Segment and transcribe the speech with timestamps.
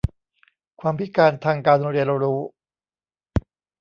[0.81, 2.41] ความพิการทางการเรียนรู้